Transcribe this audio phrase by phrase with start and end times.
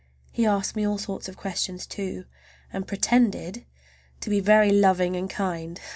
[0.31, 2.25] He asked me all sorts of questions, too,
[2.73, 3.67] and pretended
[4.21, 5.79] to be very loving and kind.